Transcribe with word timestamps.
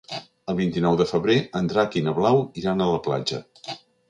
El 0.53 0.55
vint-i-nou 0.59 0.97
de 1.01 1.07
febrer 1.11 1.35
en 1.59 1.69
Drac 1.73 1.99
i 2.01 2.05
na 2.09 2.15
Blau 2.21 2.43
iran 2.63 2.83
a 2.83 2.89
la 2.95 3.05
platja. 3.11 3.45